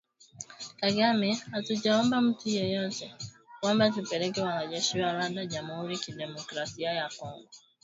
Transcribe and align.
Kagame: 0.79 1.39
Hatujaomba 1.51 2.21
mtu 2.21 2.49
yeyote 2.49 3.15
kwamba 3.59 3.91
tupeleke 3.91 4.41
wanajeshi 4.41 4.99
wa 4.99 5.13
Rwanda 5.13 5.45
Jamuhuri 5.45 5.93
ya 5.93 5.99
Kidemokrasia 5.99 6.91
ya 6.93 7.09
Kongo 7.19 7.49